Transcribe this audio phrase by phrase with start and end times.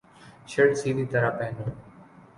[0.51, 1.65] shirt سیدھی طرح پہنو